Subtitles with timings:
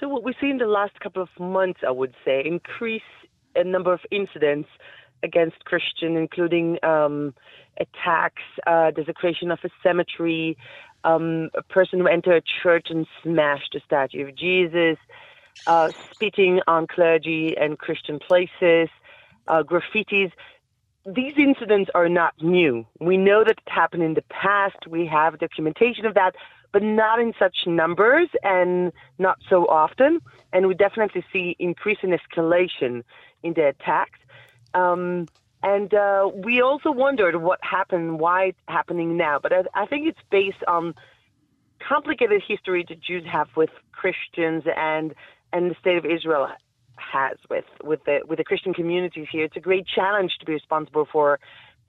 [0.00, 3.02] So what we see in the last couple of months, I would say, increase
[3.54, 4.70] a number of incidents
[5.22, 7.34] against Christian, including um,
[7.78, 10.56] attacks, uh, desecration of a cemetery,
[11.04, 14.96] um, a person who entered a church and smashed a statue of Jesus,
[15.66, 18.88] uh, spitting on clergy and Christian places,
[19.48, 20.32] uh, graffitis.
[21.04, 22.86] These incidents are not new.
[23.00, 24.86] We know that it happened in the past.
[24.86, 26.34] We have documentation of that,
[26.72, 30.20] but not in such numbers and not so often.
[30.52, 33.02] And we definitely see increasing escalation
[33.42, 34.18] in the attacks.
[34.74, 35.26] Um,
[35.62, 39.38] and uh, we also wondered what happened, why it's happening now.
[39.42, 40.94] But I, I think it's based on
[41.86, 45.14] complicated history the Jews have with Christians and
[45.52, 46.48] and the state of Israel
[46.96, 49.44] has with with the with the Christian communities here.
[49.44, 51.40] It's a great challenge to be responsible for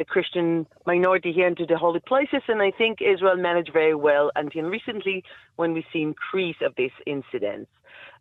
[0.00, 4.30] the Christian minority here into the holy places, and I think Israel managed very well
[4.34, 5.22] until recently
[5.56, 7.70] when we see increase of these incidents.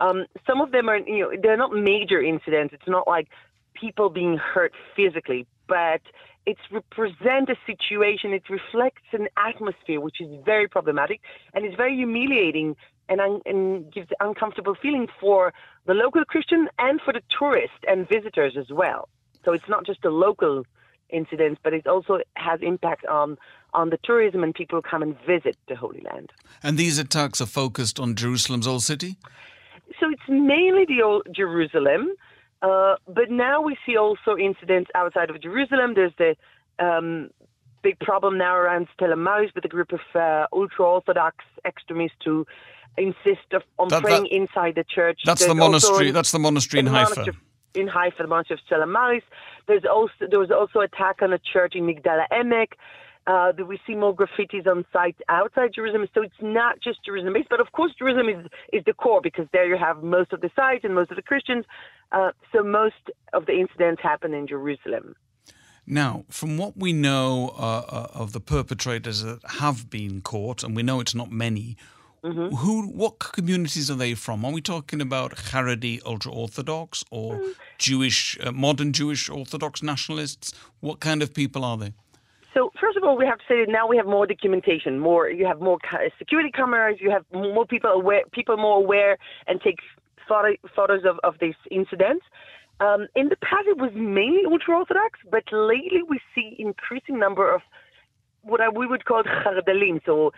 [0.00, 2.72] Um, some of them are, you know, they're not major incidents.
[2.72, 3.28] It's not like
[3.74, 6.00] people being hurt physically, but
[6.46, 11.20] it represents a situation, it reflects an atmosphere which is very problematic
[11.52, 12.74] and it's very humiliating
[13.10, 15.52] and, un- and gives uncomfortable feeling for
[15.86, 19.10] the local Christian and for the tourists and visitors as well.
[19.44, 20.64] So it's not just the local
[21.10, 23.36] incident, but it also has impact on
[23.74, 26.32] on the tourism and people come and visit the Holy Land.
[26.62, 29.16] And these attacks are focused on Jerusalem's old city.
[30.00, 32.08] So it's mainly the old Jerusalem.
[32.62, 35.92] Uh, but now we see also incidents outside of Jerusalem.
[35.94, 36.36] There's the
[36.78, 37.30] um,
[37.82, 42.46] big problem now around Stella Maris with a group of uh, ultra-Orthodox extremists who
[42.96, 45.20] insist of, on that, praying that, inside the church.
[45.26, 46.10] That's There's the monastery.
[46.12, 47.16] that's the monastery in Haifa.
[47.16, 47.36] Monastery
[47.76, 49.22] in Haifa, the monastery of Stella Maris.
[49.68, 52.72] There's also there was also attack on a church in Migdal HaEmek.
[53.26, 56.06] Uh, we see more graffitis on sites outside Jerusalem.
[56.14, 59.46] So it's not just Jerusalem based, but of course Jerusalem is, is the core because
[59.52, 61.64] there you have most of the sites and most of the Christians.
[62.12, 62.94] Uh, so most
[63.32, 65.16] of the incidents happen in Jerusalem.
[65.88, 70.74] Now, from what we know uh, uh of the perpetrators that have been caught, and
[70.76, 71.76] we know it's not many,
[72.26, 72.54] mm-hmm.
[72.56, 74.44] who, what communities are they from?
[74.44, 77.54] Are we talking about Haredi ultra Orthodox or mm.
[77.78, 80.52] Jewish, uh, modern Jewish Orthodox nationalists?
[80.80, 81.92] What kind of people are they?
[82.54, 84.98] So first of all, we have to say that now we have more documentation.
[84.98, 85.78] More, you have more
[86.18, 86.96] security cameras.
[87.00, 89.78] You have more people aware, people more aware, and take
[90.26, 92.24] photo, photos of, of these incidents.
[92.80, 97.54] Um, in the past, it was mainly ultra orthodox, but lately we see increasing number
[97.54, 97.62] of
[98.42, 100.32] what I, we would call chardalim, so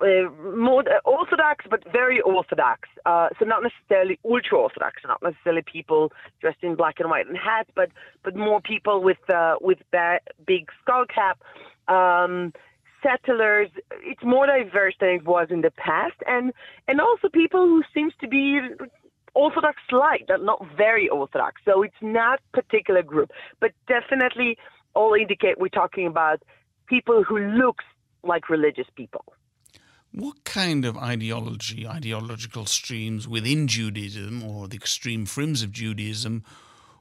[0.00, 2.88] more orthodox, but very orthodox.
[3.04, 7.36] Uh, so not necessarily ultra orthodox, not necessarily people dressed in black and white and
[7.36, 7.90] hats, but
[8.22, 11.40] but more people with uh, with that big skull cap.
[11.88, 12.52] Um,
[13.02, 13.70] settlers.
[14.02, 16.52] It's more diverse than it was in the past, and
[16.86, 18.60] and also people who seems to be
[19.34, 21.62] orthodox light, but not very orthodox.
[21.64, 23.30] So it's not particular group,
[23.60, 24.58] but definitely
[24.94, 26.42] all indicate we're talking about
[26.86, 27.84] people who looks
[28.22, 29.24] like religious people.
[30.12, 36.42] What kind of ideology, ideological streams within Judaism or the extreme frims of Judaism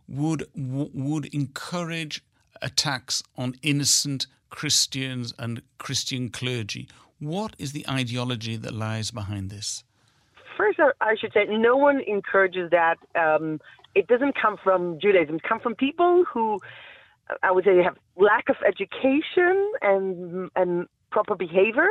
[0.07, 2.23] would would encourage
[2.61, 6.87] attacks on innocent Christians and Christian clergy?
[7.19, 9.83] What is the ideology that lies behind this?
[10.55, 12.97] First, I should say no one encourages that.
[13.15, 13.59] Um,
[13.95, 15.37] it doesn't come from Judaism.
[15.37, 16.59] It comes from people who,
[17.41, 21.89] I would say, have lack of education and and proper behavior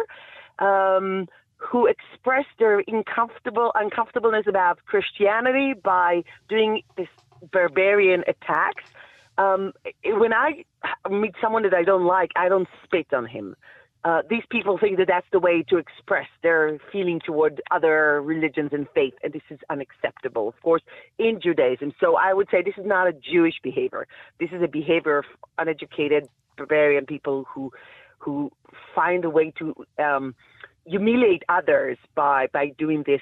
[0.58, 7.08] um, who express their uncomfortable uncomfortableness about Christianity by doing this
[7.52, 8.84] barbarian attacks.
[9.36, 9.72] Um,
[10.04, 10.64] when I
[11.08, 13.54] meet someone that I don't like, I don't spit on him.
[14.04, 18.70] Uh, these people think that that's the way to express their feeling toward other religions
[18.72, 20.82] and faith, and this is unacceptable, of course,
[21.19, 21.92] in Judaism.
[22.00, 24.06] So I would say this is not a Jewish behavior.
[24.38, 25.25] This is a behavior of
[25.58, 27.72] uneducated barbarian people who
[28.18, 28.50] who
[28.94, 30.34] find a way to um,
[30.86, 33.20] humiliate others by by doing this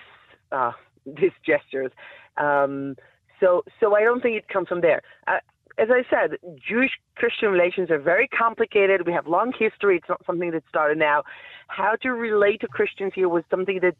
[0.52, 0.72] uh,
[1.06, 1.92] these gestures.
[2.36, 2.96] Um,
[3.40, 5.02] so so I don't think it comes from there.
[5.26, 5.38] Uh,
[5.78, 9.06] as I said, Jewish Christian relations are very complicated.
[9.06, 9.96] We have long history.
[9.96, 11.22] It's not something that started now.
[11.68, 13.96] How to relate to Christians here was something that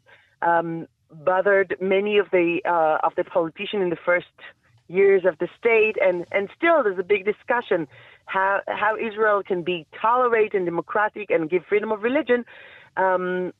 [0.47, 4.25] um, bothered many of the uh, of the politicians in the first
[4.87, 7.87] years of the state, and and still there's a big discussion
[8.27, 12.45] how how Israel can be tolerant and democratic and give freedom of religion,
[12.97, 13.51] um,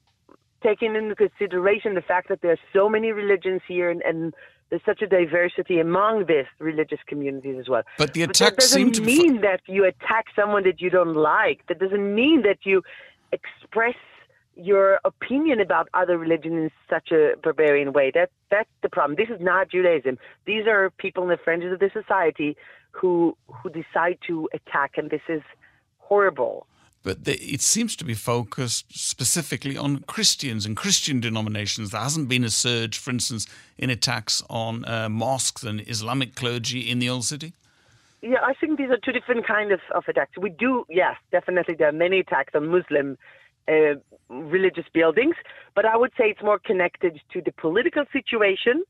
[0.62, 4.34] taking into consideration the fact that there are so many religions here and, and
[4.70, 7.84] there's such a diversity among these religious communities as well.
[7.98, 11.66] But the attack but that to mean that you attack someone that you don't like.
[11.70, 12.84] That doesn't mean that you
[13.32, 13.96] express
[14.56, 18.12] your opinion about other religions in such a barbarian way.
[18.14, 19.16] That that's the problem.
[19.16, 20.18] This is not Judaism.
[20.46, 22.58] These are people in the fringes of the society
[22.92, 25.42] who who decide to attack, and this is
[26.00, 26.68] horrible.
[27.04, 31.92] But the, it seems to be focused specifically on Christians and Christian denominations.
[31.92, 33.48] There hasn't been a surge, for instance,
[33.78, 37.54] in attacks on uh, mosques and Islamic clergy in the old city.
[38.22, 40.38] Yeah, I think these are two different kind of, of attacks.
[40.38, 41.76] We do, yes, definitely.
[41.76, 43.18] There are many attacks on Muslim
[43.68, 43.96] uh,
[44.30, 45.36] religious buildings,
[45.76, 48.84] but I would say it's more connected to the political situation,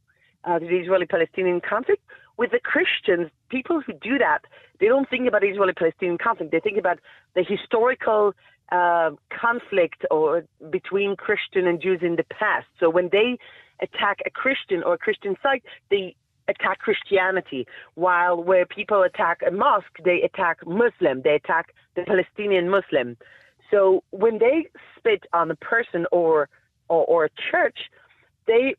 [0.46, 2.02] uh, the Israeli-Palestinian conflict.
[2.38, 4.40] With the Christians, people who do that,
[4.80, 6.52] they don't think about Israeli-Palestinian conflict.
[6.52, 7.00] They think about
[7.36, 8.34] the historical
[8.72, 12.68] uh, conflict or between Christian and Jews in the past.
[12.80, 13.38] So when they
[13.82, 16.16] attack a Christian or a Christian site, they
[16.48, 22.70] attack Christianity, while where people attack a mosque, they attack Muslim, they attack the Palestinian
[22.70, 23.18] Muslim.
[23.70, 24.68] So when they
[24.98, 26.48] spit on a person or,
[26.88, 27.80] or, or a church,
[28.46, 28.76] they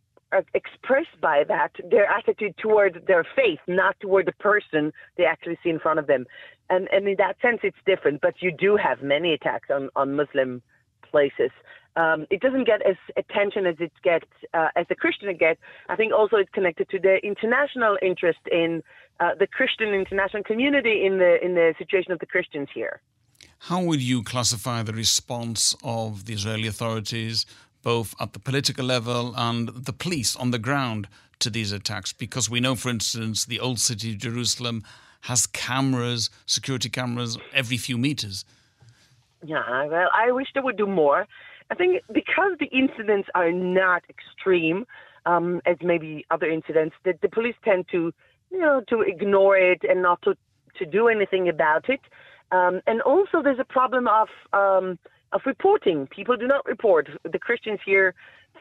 [0.54, 5.70] expressed by that their attitude toward their faith, not toward the person they actually see
[5.70, 6.26] in front of them.
[6.70, 8.20] And, and in that sense, it's different.
[8.20, 10.62] But you do have many attacks on, on Muslim
[11.10, 11.50] places.
[11.96, 15.60] Um, it doesn't get as attention as it gets uh, as the Christian gets.
[15.88, 18.82] I think also it's connected to the international interest in
[19.18, 23.00] uh, the Christian international community in the in the situation of the Christians here.
[23.60, 27.46] How would you classify the response of the Israeli authorities,
[27.82, 31.08] both at the political level and the police on the ground,
[31.40, 32.12] to these attacks?
[32.12, 34.82] Because we know, for instance, the old city of Jerusalem
[35.22, 38.44] has cameras, security cameras, every few meters.
[39.44, 41.26] Yeah, well, I wish they would do more.
[41.70, 44.86] I think because the incidents are not extreme,
[45.26, 48.12] um, as maybe other incidents, that the police tend to,
[48.50, 50.36] you know, to ignore it and not to
[50.78, 52.00] to do anything about it.
[52.52, 54.98] Um, and also, there's a problem of um,
[55.32, 56.06] of reporting.
[56.06, 57.08] People do not report.
[57.24, 58.14] The Christians here,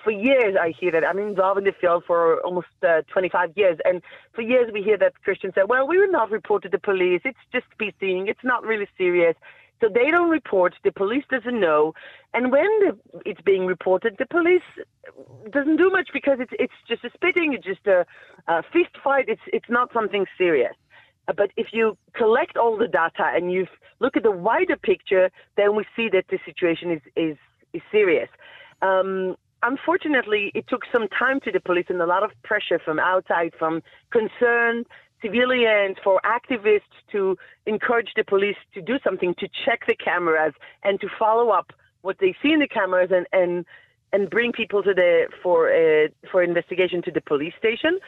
[0.04, 1.08] for years, I hear that.
[1.08, 4.02] I'm involved in the field for almost uh, 25 years, and
[4.34, 7.22] for years we hear that Christians say, "Well, we will not report to the police.
[7.26, 8.28] It's just peacing.
[8.28, 9.36] It's not really serious."
[9.80, 10.74] So they don't report.
[10.84, 11.94] The police doesn't know,
[12.34, 14.64] and when the, it's being reported, the police
[15.52, 18.06] doesn't do much because it's it's just a spitting, it's just a,
[18.48, 19.26] a fist fight.
[19.28, 20.74] It's it's not something serious.
[21.36, 23.68] But if you collect all the data and you
[24.00, 27.38] look at the wider picture, then we see that the situation is is
[27.74, 28.30] is serious.
[28.82, 33.00] Um, unfortunately, it took some time to the police and a lot of pressure from
[33.00, 33.82] outside, from
[34.12, 34.86] concerned
[35.22, 37.36] civilians, for activists to
[37.66, 40.54] encourage the police to do something, to check the cameras
[40.84, 41.74] and to follow up
[42.04, 43.66] what they see in the cameras and and
[44.14, 48.00] and bring people to the for uh, for investigation to the police station.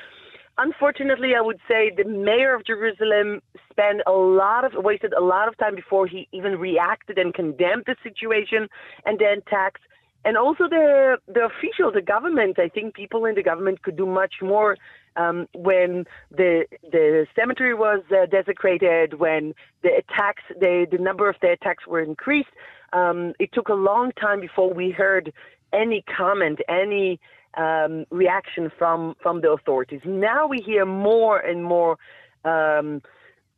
[0.61, 3.41] Unfortunately, I would say the mayor of Jerusalem
[3.71, 7.85] spent a lot of wasted a lot of time before he even reacted and condemned
[7.88, 8.67] the situation
[9.06, 9.83] and then taxed
[10.25, 12.59] and also the the officials, the government.
[12.59, 14.75] I think people in the government could do much more
[15.15, 21.38] um, when the the cemetery was uh, desecrated, when the attacks, the the number of
[21.41, 22.50] the attacks were increased.
[22.91, 25.31] Um, it took a long time before we heard
[25.71, 27.19] any comment, any
[27.57, 30.01] um, reaction from from the authorities.
[30.06, 31.98] Now we hear more and more.
[32.46, 33.01] Um,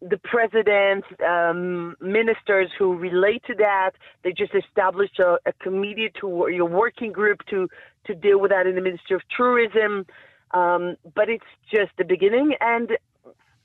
[0.01, 3.91] the president, um, ministers who relate to that.
[4.23, 7.69] They just established a, a committee to a working group to
[8.07, 10.07] to deal with that in the Ministry of Tourism.
[10.51, 12.89] Um, but it's just the beginning, and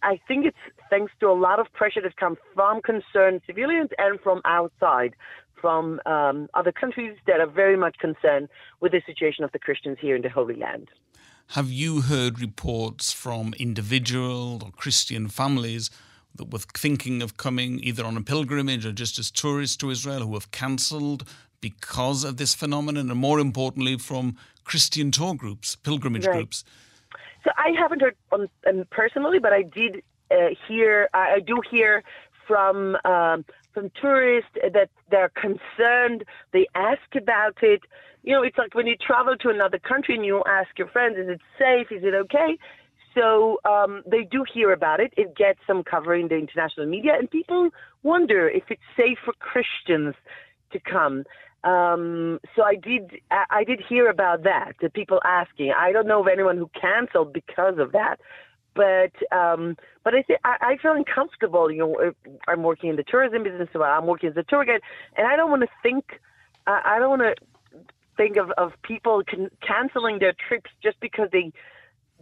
[0.03, 0.57] I think it's
[0.91, 5.15] thanks to a lot of pressure that comes from concerned civilians and from outside,
[5.61, 8.49] from um, other countries that are very much concerned
[8.81, 10.89] with the situation of the Christians here in the Holy Land.
[11.51, 15.91] Have you heard reports from individual or Christian families
[16.35, 20.21] that were thinking of coming either on a pilgrimage or just as tourists to Israel
[20.21, 21.25] who have cancelled
[21.61, 26.37] because of this phenomenon, and more importantly, from Christian tour groups, pilgrimage right.
[26.37, 26.65] groups?
[27.45, 31.09] So I haven't heard on, um, personally, but I did uh, hear.
[31.15, 32.03] I do hear
[32.47, 33.45] from um,
[33.77, 36.25] from tourists that they're concerned.
[36.55, 37.83] They ask about it.
[38.23, 41.19] You know, it's like when you travel to another country and you ask your friends,
[41.19, 41.93] "Is it safe?
[41.93, 42.57] Is it okay?"
[43.15, 45.13] So um, they do hear about it.
[45.19, 47.69] It gets some cover in the international media, and people
[48.03, 50.15] wonder if it's safe for Christians
[50.73, 51.25] to come.
[51.65, 54.73] Um, so I did, I did hear about that.
[54.81, 55.73] The people asking.
[55.77, 58.17] I don't know of anyone who canceled because of that,
[58.77, 61.71] but um, but I, th- I I feel uncomfortable.
[61.73, 62.13] You know,
[62.47, 64.83] I'm working in the tourism business, I'm working as a tour guide,
[65.17, 66.21] and I don't want to think.
[66.69, 67.35] I don't want to
[68.17, 71.53] think of of people can, canceling their trips just because they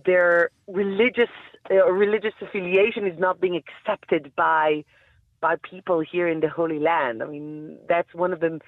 [0.04, 1.30] their religious
[1.70, 4.84] uh, religious affiliation is not being accepted by
[5.40, 7.22] by people here in the Holy Land.
[7.22, 8.60] I mean, that's one of the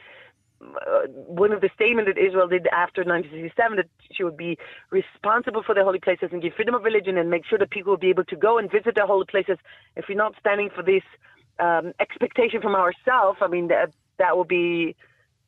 [1.26, 4.58] one of the statements that Israel did after 1967 that she would be
[4.90, 7.92] responsible for the holy places and give freedom of religion and make sure that people
[7.92, 9.58] will be able to go and visit the holy places.
[9.96, 11.02] If we're not standing for this
[11.58, 14.96] um, expectation from ourselves, I mean that that would be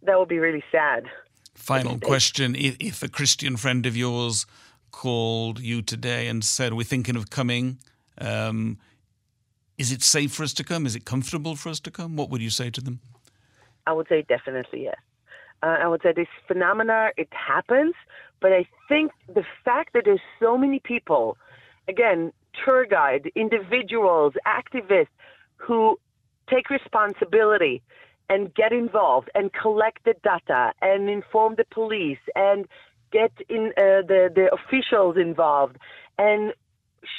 [0.02, 1.06] that would be really sad.
[1.54, 4.46] Final question: if, if a Christian friend of yours
[4.90, 7.78] called you today and said, "We're thinking of coming,"
[8.18, 8.78] um,
[9.76, 10.86] is it safe for us to come?
[10.86, 12.16] Is it comfortable for us to come?
[12.16, 13.00] What would you say to them?
[13.86, 14.96] I would say definitely yes.
[15.62, 17.94] Uh, I would say this phenomena it happens,
[18.40, 21.36] but I think the fact that there's so many people,
[21.88, 22.32] again,
[22.64, 25.08] tour guide, individuals, activists,
[25.56, 25.98] who
[26.48, 27.82] take responsibility
[28.30, 32.66] and get involved and collect the data and inform the police and
[33.10, 35.76] get in uh, the the officials involved
[36.18, 36.52] and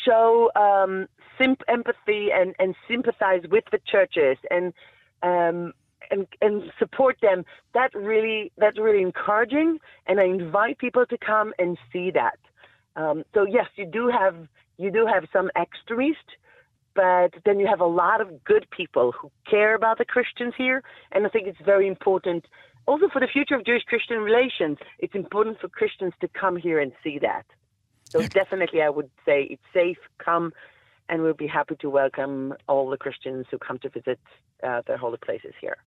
[0.05, 1.07] show um,
[1.39, 4.73] and, and sympathize with the churches and
[5.23, 5.73] um,
[6.11, 7.45] and and support them.
[7.73, 12.39] That really that's really encouraging, and I invite people to come and see that.
[12.95, 14.35] Um, so yes, you do have
[14.77, 16.31] you do have some extremists
[16.95, 20.83] but then you have a lot of good people who care about the Christians here,
[21.13, 22.45] and I think it's very important.
[22.87, 26.79] Also, for the future of Jewish Christian relations, it's important for Christians to come here
[26.79, 27.45] and see that.
[28.09, 29.99] So, definitely, I would say it's safe.
[30.17, 30.51] Come,
[31.07, 34.19] and we'll be happy to welcome all the Christians who come to visit
[34.63, 35.77] uh, their holy places here.